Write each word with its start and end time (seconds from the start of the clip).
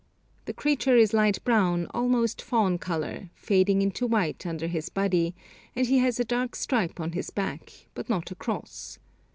The 0.45 0.53
creature 0.55 0.95
is 0.97 1.13
light 1.13 1.43
brown, 1.43 1.85
almost 1.93 2.41
fawn 2.41 2.79
colour, 2.79 3.29
fading 3.35 3.83
into 3.83 4.07
white 4.07 4.47
under 4.47 4.65
his 4.65 4.89
body, 4.89 5.35
and 5.75 5.85
he 5.85 5.99
has 5.99 6.19
a 6.19 6.25
dark 6.25 6.55
stripe 6.55 6.99
on 6.99 7.11
his 7.11 7.29
back, 7.29 7.71
but 7.93 8.09
not 8.09 8.31
a 8.31 8.35
cross. 8.35 8.97